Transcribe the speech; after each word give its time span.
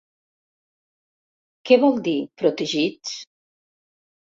Què 1.69 1.79
vol 1.85 2.03
dir, 2.11 2.17
protegits? 2.43 3.17